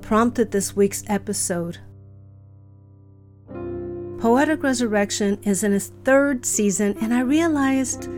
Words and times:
prompted 0.00 0.50
this 0.50 0.76
week's 0.76 1.04
episode. 1.08 1.78
Poetic 4.18 4.62
Resurrection 4.62 5.38
is 5.42 5.62
in 5.62 5.72
its 5.72 5.92
third 6.04 6.46
season, 6.46 6.96
and 7.00 7.12
I 7.12 7.20
realized 7.20 8.08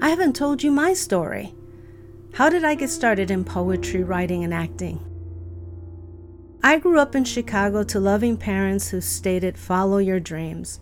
I 0.00 0.10
haven't 0.10 0.36
told 0.36 0.62
you 0.62 0.70
my 0.70 0.92
story. 0.92 1.54
How 2.34 2.50
did 2.50 2.64
I 2.64 2.74
get 2.74 2.90
started 2.90 3.30
in 3.30 3.44
poetry, 3.44 4.02
writing, 4.02 4.44
and 4.44 4.52
acting? 4.52 5.00
I 6.62 6.78
grew 6.78 6.98
up 6.98 7.14
in 7.14 7.24
Chicago 7.24 7.82
to 7.84 8.00
loving 8.00 8.36
parents 8.36 8.88
who 8.88 9.00
stated, 9.00 9.56
Follow 9.56 9.98
your 9.98 10.20
dreams. 10.20 10.80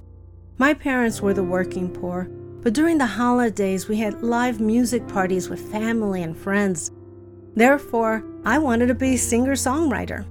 My 0.59 0.75
parents 0.75 1.21
were 1.21 1.35
the 1.35 1.45
working 1.45 1.93
poor, 1.93 2.25
but 2.63 2.73
during 2.73 2.99
the 2.99 3.07
holidays, 3.07 3.87
we 3.87 3.99
had 3.99 4.23
live 4.23 4.61
music 4.61 5.07
parties 5.07 5.49
with 5.49 5.71
family 5.71 6.23
and 6.23 6.37
friends. 6.37 6.91
Therefore, 7.55 8.25
I 8.45 8.59
wanted 8.59 8.87
to 8.87 8.95
be 8.95 9.15
a 9.15 9.19
singer 9.19 9.53
songwriter. 9.53 10.25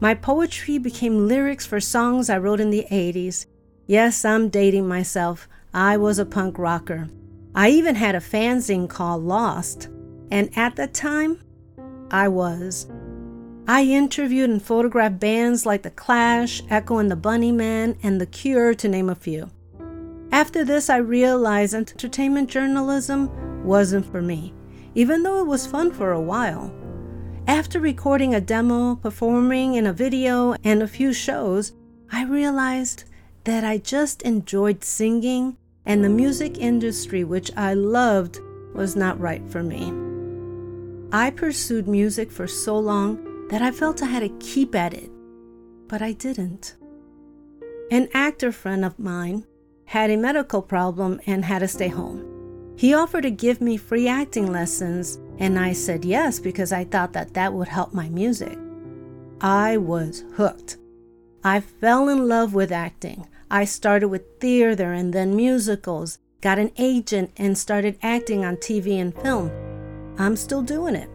My 0.00 0.14
poetry 0.14 0.78
became 0.78 1.26
lyrics 1.26 1.66
for 1.66 1.80
songs 1.80 2.30
I 2.30 2.38
wrote 2.38 2.60
in 2.60 2.70
the 2.70 2.86
80s. 2.90 3.46
Yes, 3.86 4.24
I'm 4.24 4.48
dating 4.48 4.86
myself. 4.86 5.48
I 5.74 5.96
was 5.96 6.18
a 6.18 6.26
punk 6.26 6.58
rocker. 6.58 7.08
I 7.54 7.70
even 7.70 7.96
had 7.96 8.14
a 8.14 8.20
fanzine 8.20 8.88
called 8.88 9.24
Lost, 9.24 9.88
and 10.30 10.56
at 10.56 10.76
that 10.76 10.94
time, 10.94 11.42
I 12.10 12.28
was. 12.28 12.86
I 13.66 13.82
interviewed 13.82 14.50
and 14.50 14.62
photographed 14.62 15.18
bands 15.18 15.66
like 15.66 15.82
The 15.82 15.90
Clash, 15.90 16.62
Echo 16.70 16.98
and 16.98 17.10
the 17.10 17.16
Bunnymen, 17.16 17.98
and 18.02 18.20
The 18.20 18.26
Cure, 18.26 18.74
to 18.74 18.88
name 18.88 19.10
a 19.10 19.16
few. 19.16 19.50
After 20.30 20.64
this, 20.64 20.88
I 20.88 20.98
realized 20.98 21.74
entertainment 21.74 22.50
journalism 22.50 23.64
wasn't 23.64 24.06
for 24.06 24.22
me, 24.22 24.54
even 24.94 25.22
though 25.24 25.40
it 25.40 25.46
was 25.46 25.66
fun 25.66 25.90
for 25.90 26.12
a 26.12 26.20
while. 26.20 26.72
After 27.48 27.80
recording 27.80 28.34
a 28.34 28.42
demo, 28.42 28.96
performing 28.96 29.76
in 29.76 29.86
a 29.86 29.92
video, 29.94 30.54
and 30.64 30.82
a 30.82 30.86
few 30.86 31.14
shows, 31.14 31.72
I 32.12 32.24
realized 32.24 33.04
that 33.44 33.64
I 33.64 33.78
just 33.78 34.20
enjoyed 34.20 34.84
singing 34.84 35.56
and 35.86 36.04
the 36.04 36.10
music 36.10 36.58
industry, 36.58 37.24
which 37.24 37.50
I 37.56 37.72
loved, 37.72 38.38
was 38.74 38.96
not 38.96 39.18
right 39.18 39.42
for 39.48 39.62
me. 39.62 39.90
I 41.10 41.30
pursued 41.30 41.88
music 41.88 42.30
for 42.30 42.46
so 42.46 42.78
long 42.78 43.48
that 43.48 43.62
I 43.62 43.70
felt 43.70 44.02
I 44.02 44.06
had 44.08 44.20
to 44.20 44.46
keep 44.46 44.74
at 44.74 44.92
it, 44.92 45.10
but 45.88 46.02
I 46.02 46.12
didn't. 46.12 46.76
An 47.90 48.10
actor 48.12 48.52
friend 48.52 48.84
of 48.84 48.98
mine 48.98 49.46
had 49.86 50.10
a 50.10 50.18
medical 50.18 50.60
problem 50.60 51.18
and 51.26 51.46
had 51.46 51.60
to 51.60 51.68
stay 51.68 51.88
home. 51.88 52.74
He 52.76 52.92
offered 52.92 53.22
to 53.22 53.30
give 53.30 53.62
me 53.62 53.78
free 53.78 54.06
acting 54.06 54.52
lessons, 54.52 55.18
and 55.38 55.58
I 55.58 55.72
said 55.72 56.04
yes 56.04 56.38
because 56.38 56.72
I 56.72 56.84
thought 56.84 57.12
that 57.12 57.34
that 57.34 57.52
would 57.52 57.68
help 57.68 57.94
my 57.94 58.08
music. 58.08 58.58
I 59.40 59.76
was 59.76 60.24
hooked. 60.34 60.76
I 61.44 61.60
fell 61.60 62.08
in 62.08 62.26
love 62.26 62.54
with 62.54 62.72
acting. 62.72 63.26
I 63.50 63.64
started 63.64 64.08
with 64.08 64.40
theater 64.40 64.92
and 64.92 65.12
then 65.12 65.36
musicals, 65.36 66.18
got 66.40 66.58
an 66.58 66.72
agent, 66.76 67.30
and 67.36 67.56
started 67.56 67.98
acting 68.02 68.44
on 68.44 68.56
TV 68.56 69.00
and 69.00 69.14
film. 69.14 69.50
I'm 70.18 70.36
still 70.36 70.62
doing 70.62 70.96
it. 70.96 71.08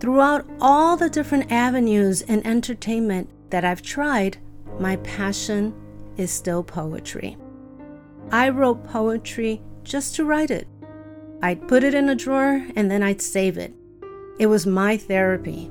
Throughout 0.00 0.48
all 0.60 0.96
the 0.96 1.08
different 1.08 1.52
avenues 1.52 2.22
in 2.22 2.44
entertainment 2.46 3.30
that 3.50 3.64
I've 3.64 3.82
tried, 3.82 4.38
my 4.78 4.96
passion 4.96 5.74
is 6.16 6.30
still 6.30 6.64
poetry. 6.64 7.36
I 8.32 8.48
wrote 8.48 8.86
poetry 8.88 9.62
just 9.84 10.16
to 10.16 10.24
write 10.24 10.50
it. 10.50 10.66
I'd 11.42 11.66
put 11.68 11.84
it 11.84 11.94
in 11.94 12.08
a 12.08 12.14
drawer 12.14 12.66
and 12.76 12.90
then 12.90 13.02
I'd 13.02 13.22
save 13.22 13.56
it. 13.56 13.72
It 14.38 14.46
was 14.46 14.66
my 14.66 14.96
therapy. 14.96 15.70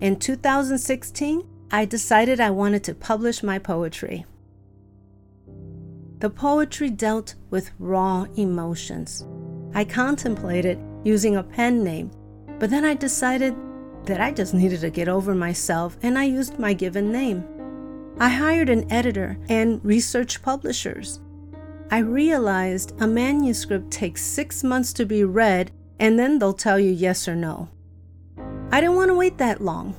In 0.00 0.16
2016, 0.16 1.46
I 1.70 1.84
decided 1.84 2.40
I 2.40 2.50
wanted 2.50 2.84
to 2.84 2.94
publish 2.94 3.42
my 3.42 3.58
poetry. 3.58 4.26
The 6.18 6.30
poetry 6.30 6.90
dealt 6.90 7.34
with 7.50 7.72
raw 7.80 8.26
emotions. 8.36 9.24
I 9.74 9.84
contemplated 9.84 10.78
using 11.02 11.36
a 11.36 11.42
pen 11.42 11.82
name, 11.82 12.10
but 12.60 12.70
then 12.70 12.84
I 12.84 12.94
decided 12.94 13.56
that 14.04 14.20
I 14.20 14.30
just 14.30 14.54
needed 14.54 14.82
to 14.82 14.90
get 14.90 15.08
over 15.08 15.34
myself 15.34 15.96
and 16.02 16.16
I 16.16 16.24
used 16.24 16.58
my 16.58 16.74
given 16.74 17.10
name. 17.10 17.44
I 18.20 18.28
hired 18.28 18.68
an 18.68 18.90
editor 18.92 19.38
and 19.48 19.84
research 19.84 20.42
publishers. 20.42 21.18
I 21.92 21.98
realized 21.98 22.94
a 23.02 23.06
manuscript 23.06 23.90
takes 23.90 24.22
six 24.22 24.64
months 24.64 24.94
to 24.94 25.04
be 25.04 25.24
read 25.24 25.72
and 26.00 26.18
then 26.18 26.38
they'll 26.38 26.54
tell 26.54 26.78
you 26.78 26.90
yes 26.90 27.28
or 27.28 27.36
no. 27.36 27.68
I 28.70 28.80
didn't 28.80 28.96
want 28.96 29.10
to 29.10 29.14
wait 29.14 29.36
that 29.36 29.60
long. 29.60 29.94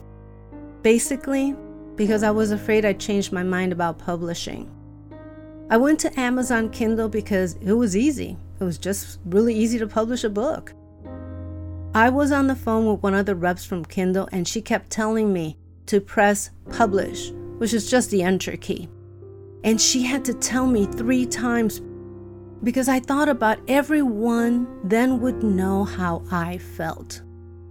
Basically, 0.81 1.55
because 1.95 2.23
I 2.23 2.31
was 2.31 2.49
afraid 2.49 2.83
I'd 2.83 2.99
change 2.99 3.31
my 3.31 3.43
mind 3.43 3.71
about 3.71 3.99
publishing. 3.99 4.71
I 5.69 5.77
went 5.77 5.99
to 5.99 6.19
Amazon 6.19 6.71
Kindle 6.71 7.09
because 7.09 7.57
it 7.61 7.73
was 7.73 7.95
easy. 7.95 8.37
It 8.59 8.63
was 8.63 8.79
just 8.79 9.19
really 9.25 9.53
easy 9.53 9.77
to 9.77 9.85
publish 9.85 10.23
a 10.23 10.31
book. 10.31 10.73
I 11.93 12.09
was 12.09 12.31
on 12.31 12.47
the 12.47 12.55
phone 12.55 12.91
with 12.91 13.03
one 13.03 13.13
of 13.13 13.27
the 13.27 13.35
reps 13.35 13.65
from 13.65 13.85
Kindle 13.85 14.27
and 14.31 14.47
she 14.47 14.63
kept 14.63 14.89
telling 14.89 15.31
me 15.31 15.59
to 15.85 16.01
press 16.01 16.49
publish, 16.71 17.29
which 17.59 17.71
is 17.71 17.87
just 17.87 18.09
the 18.09 18.23
enter 18.23 18.57
key. 18.57 18.89
And 19.63 19.79
she 19.79 20.03
had 20.03 20.25
to 20.25 20.33
tell 20.33 20.67
me 20.67 20.85
three 20.85 21.25
times 21.25 21.81
because 22.63 22.87
I 22.87 22.99
thought 22.99 23.27
about 23.27 23.59
everyone 23.67 24.67
then 24.83 25.19
would 25.19 25.43
know 25.43 25.83
how 25.83 26.23
I 26.31 26.57
felt. 26.57 27.21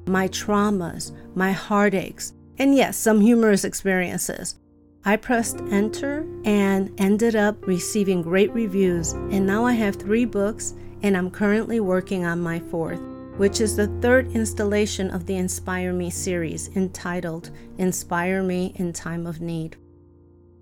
My 0.06 0.28
traumas, 0.28 1.12
my 1.34 1.52
heartaches, 1.52 2.34
and 2.58 2.75
yes, 2.75 2.97
some 2.97 3.20
humorous 3.20 3.64
experiences. 3.64 4.56
I 5.04 5.16
pressed 5.16 5.60
enter 5.70 6.26
and 6.44 6.92
ended 7.00 7.34
up 7.34 7.66
receiving 7.66 8.22
great 8.22 8.52
reviews, 8.52 9.12
and 9.12 9.47
now 9.47 9.64
I 9.64 9.72
have 9.72 9.97
three 9.97 10.25
books, 10.25 10.75
and 11.02 11.16
I'm 11.16 11.31
currently 11.31 11.81
working 11.81 12.25
on 12.25 12.41
my 12.41 12.60
fourth, 12.60 13.00
which 13.36 13.60
is 13.60 13.75
the 13.75 13.88
third 14.00 14.31
installation 14.32 15.10
of 15.10 15.26
the 15.26 15.36
Inspire 15.36 15.92
Me 15.92 16.10
series 16.10 16.69
entitled 16.76 17.50
Inspire 17.78 18.42
Me 18.42 18.72
in 18.76 18.92
Time 18.92 19.26
of 19.26 19.41
Need. 19.41 19.76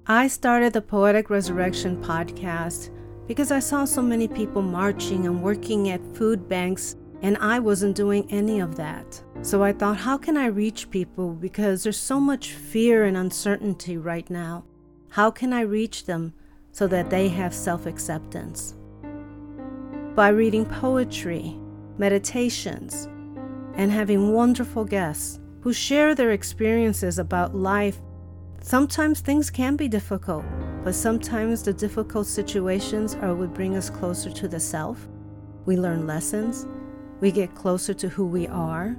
I 0.06 0.28
started 0.28 0.72
the 0.72 0.81
Poetic 0.81 1.28
Resurrection 1.28 2.03
podcast 2.03 2.88
because 3.27 3.53
I 3.53 3.59
saw 3.59 3.84
so 3.84 4.00
many 4.00 4.27
people 4.27 4.62
marching 4.62 5.27
and 5.27 5.43
working 5.43 5.91
at 5.91 6.16
food 6.16 6.49
banks, 6.49 6.97
and 7.21 7.37
I 7.37 7.59
wasn't 7.59 7.97
doing 7.97 8.27
any 8.31 8.61
of 8.61 8.77
that. 8.77 9.22
So 9.43 9.62
I 9.62 9.72
thought, 9.72 9.99
how 9.99 10.16
can 10.16 10.38
I 10.38 10.47
reach 10.47 10.91
people? 10.91 11.34
Because 11.34 11.83
there's 11.83 11.99
so 11.99 12.19
much 12.19 12.53
fear 12.53 13.05
and 13.05 13.16
uncertainty 13.16 13.99
right 13.99 14.28
now. 14.31 14.65
How 15.11 15.31
can 15.31 15.53
I 15.53 15.61
reach 15.61 16.06
them 16.06 16.32
so 16.72 16.87
that 16.87 17.11
they 17.11 17.28
have 17.28 17.55
self 17.55 17.84
acceptance? 17.84 18.75
By 20.15 20.31
reading 20.31 20.65
poetry, 20.65 21.59
meditations, 21.99 23.06
and 23.75 23.93
having 23.93 24.32
wonderful 24.32 24.87
guests 24.87 25.38
who 25.61 25.75
share 25.75 26.14
their 26.14 26.31
experiences 26.31 27.19
about 27.19 27.55
life 27.55 28.00
Sometimes 28.62 29.20
things 29.20 29.50
can 29.50 29.74
be 29.74 29.88
difficult, 29.88 30.44
but 30.84 30.94
sometimes 30.94 31.62
the 31.62 31.72
difficult 31.72 32.26
situations 32.26 33.14
are 33.16 33.34
what 33.34 33.54
bring 33.54 33.74
us 33.74 33.88
closer 33.88 34.30
to 34.30 34.48
the 34.48 34.60
self. 34.60 35.08
We 35.64 35.76
learn 35.76 36.06
lessons, 36.06 36.66
we 37.20 37.32
get 37.32 37.54
closer 37.54 37.94
to 37.94 38.08
who 38.08 38.26
we 38.26 38.46
are. 38.48 38.96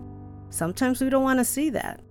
Sometimes 0.49 0.99
we 0.99 1.09
don't 1.09 1.23
want 1.23 1.39
to 1.39 1.45
see 1.45 1.69
that. 1.69 2.01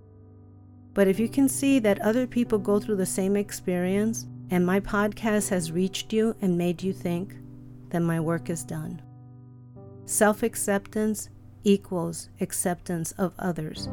But 0.93 1.07
if 1.07 1.19
you 1.19 1.29
can 1.29 1.47
see 1.47 1.79
that 1.79 2.01
other 2.01 2.25
people 2.25 2.57
go 2.57 2.79
through 2.79 2.97
the 2.97 3.05
same 3.05 3.35
experience 3.35 4.27
and 4.49 4.65
my 4.65 4.79
podcast 4.79 5.49
has 5.49 5.71
reached 5.71 6.11
you 6.11 6.35
and 6.41 6.57
made 6.57 6.81
you 6.81 6.93
think, 6.93 7.35
then 7.89 8.03
my 8.03 8.19
work 8.19 8.49
is 8.49 8.63
done. 8.63 9.01
Self 10.05 10.43
acceptance 10.43 11.29
equals 11.63 12.29
acceptance 12.39 13.11
of 13.13 13.33
others. 13.37 13.87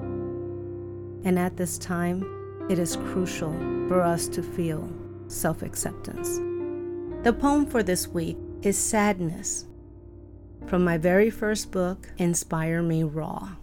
And 1.25 1.39
at 1.39 1.57
this 1.57 1.79
time, 1.79 2.38
it 2.69 2.79
is 2.79 2.97
crucial 2.97 3.53
for 3.89 4.03
us 4.03 4.29
to 4.29 4.43
feel 4.43 4.89
self 5.29 5.63
acceptance. 5.63 6.37
The 7.25 7.33
poem 7.33 7.67
for 7.67 7.83
this 7.83 8.09
week 8.09 8.37
is 8.63 8.79
Sadness 8.79 9.67
from 10.67 10.85
my 10.85 10.99
very 10.99 11.31
first 11.31 11.71
book, 11.71 12.09
Inspire 12.19 12.83
Me 12.83 13.03
Raw. 13.03 13.57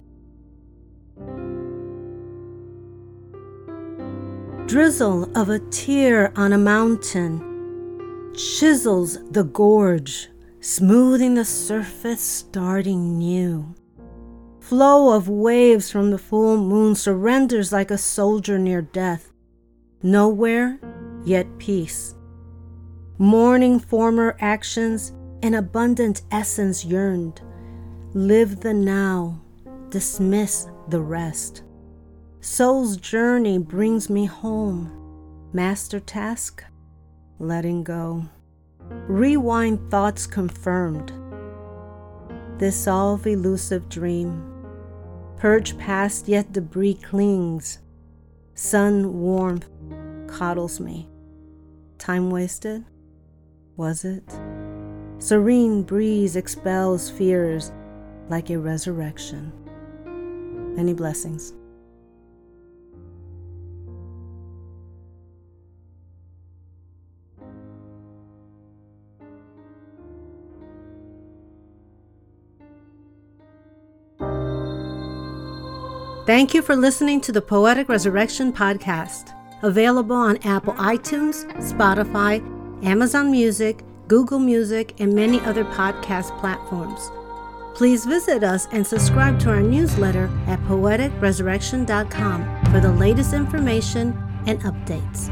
drizzle 4.68 5.30
of 5.38 5.48
a 5.48 5.60
tear 5.69 6.34
on 6.36 6.52
a 6.52 6.57
mountain 6.57 8.34
chisels 8.36 9.18
the 9.31 9.44
gorge, 9.44 10.28
smoothing 10.60 11.36
the 11.36 11.46
surface, 11.46 12.19
starting 12.19 13.18
new. 13.18 13.74
Flow 14.66 15.16
of 15.16 15.30
waves 15.30 15.92
from 15.92 16.10
the 16.10 16.18
full 16.18 16.58
moon 16.58 16.96
surrenders 16.96 17.72
like 17.72 17.92
a 17.92 18.00
soldier 18.00 18.58
near 18.58 18.82
death. 18.82 19.32
Nowhere, 20.02 20.80
yet 21.24 21.46
peace. 21.60 22.16
Mourning 23.20 23.80
former 23.80 24.36
actions, 24.40 25.14
an 25.44 25.54
abundant 25.54 26.24
essence 26.32 26.84
yearned. 26.84 27.42
Live 28.16 28.62
the 28.62 28.74
now, 28.74 29.40
dismiss 29.90 30.68
the 30.88 31.00
rest. 31.00 31.62
Soul's 32.42 32.98
journey 32.98 33.60
brings 33.60 34.10
me 34.10 34.26
home. 34.26 34.90
Master 35.54 36.00
task, 36.00 36.64
letting 37.38 37.84
go. 37.84 38.26
Rewind 38.90 39.92
thoughts 39.92 40.26
confirmed. 40.26 41.14
Dissolve 42.58 43.28
elusive 43.28 43.88
dream. 43.90 44.54
Purge 45.38 45.78
past, 45.78 46.28
yet 46.28 46.54
debris 46.54 46.96
clings. 46.96 47.80
Sun 48.54 49.20
warmth 49.20 49.70
coddles 50.28 50.80
me. 50.80 51.10
Time 51.98 52.30
wasted? 52.30 52.86
Was 53.76 54.06
it? 54.06 54.24
Serene 55.20 55.84
breeze 55.84 56.36
expels 56.36 57.10
fears 57.10 57.72
like 58.30 58.50
a 58.50 58.58
resurrection. 58.58 59.52
Many 60.76 60.94
blessings. 60.94 61.54
Thank 76.25 76.56
you 76.56 76.63
for 76.63 76.75
listening 76.75 77.22
to 77.22 77.31
the 77.31 77.42
Poetic 77.42 77.88
Resurrection 77.88 78.51
podcast, 78.51 79.31
available 79.62 80.16
on 80.16 80.38
Apple 80.38 80.74
iTunes, 80.74 81.45
Spotify, 81.57 82.42
Amazon 82.83 83.30
Music, 83.30 83.83
Google 84.07 84.39
Music, 84.39 85.00
and 85.00 85.13
many 85.13 85.39
other 85.42 85.66
podcast 85.66 86.36
platforms. 86.39 87.12
Please 87.75 88.06
visit 88.06 88.44
us 88.44 88.68
and 88.72 88.88
subscribe 88.88 89.39
to 89.42 89.50
our 89.50 89.62
newsletter 89.62 90.31
at 90.48 90.60
poeticresurrection.com 90.62 92.66
for 92.71 92.80
the 92.80 92.92
latest 92.92 93.33
information 93.33 94.18
and 94.48 94.60
updates. 94.62 95.30